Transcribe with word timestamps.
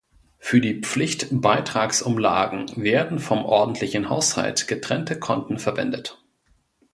Für 0.39 0.59
die 0.61 0.81
Pflicht-Beitragsumlagen 0.81 2.69
werden 2.75 3.19
vom 3.19 3.45
ordentlichen 3.45 4.09
Haushalt 4.09 4.67
getrennte 4.67 5.19
Konten 5.19 5.59
verwendet. 5.59 6.23